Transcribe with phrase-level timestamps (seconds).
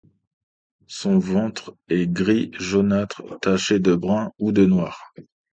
[0.87, 5.13] Son ventre est gris jaunâtre taché de brun ou de noir.